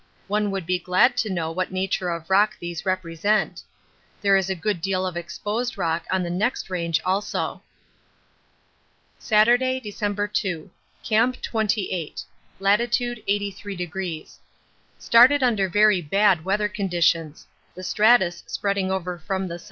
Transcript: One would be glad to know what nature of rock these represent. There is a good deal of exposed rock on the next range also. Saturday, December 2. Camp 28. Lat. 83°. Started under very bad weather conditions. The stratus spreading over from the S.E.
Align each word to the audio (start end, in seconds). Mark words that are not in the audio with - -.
One 0.27 0.49
would 0.49 0.65
be 0.65 0.79
glad 0.79 1.15
to 1.17 1.29
know 1.29 1.51
what 1.51 1.71
nature 1.71 2.09
of 2.09 2.27
rock 2.27 2.57
these 2.59 2.87
represent. 2.87 3.61
There 4.19 4.35
is 4.35 4.49
a 4.49 4.55
good 4.55 4.81
deal 4.81 5.05
of 5.05 5.15
exposed 5.15 5.77
rock 5.77 6.05
on 6.09 6.23
the 6.23 6.31
next 6.31 6.71
range 6.71 6.99
also. 7.05 7.61
Saturday, 9.19 9.79
December 9.79 10.27
2. 10.27 10.71
Camp 11.03 11.39
28. 11.43 12.23
Lat. 12.59 12.79
83°. 12.79 14.37
Started 14.97 15.43
under 15.43 15.69
very 15.69 16.01
bad 16.01 16.43
weather 16.45 16.67
conditions. 16.69 17.45
The 17.75 17.83
stratus 17.83 18.41
spreading 18.47 18.89
over 18.91 19.19
from 19.19 19.47
the 19.47 19.55
S.E. 19.55 19.59